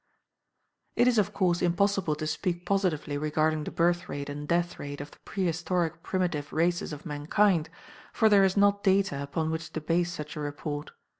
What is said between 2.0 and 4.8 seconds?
to speak positively regarding the birth rate and death